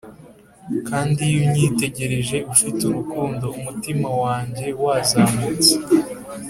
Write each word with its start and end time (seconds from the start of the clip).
kandi 0.89 1.19
iyo 1.29 1.39
unyitegereje 1.47 2.37
ufite 2.53 2.79
urukundo, 2.85 3.45
umutima 3.59 4.09
wanjye 4.23 4.67
wazamutse. 4.83 5.73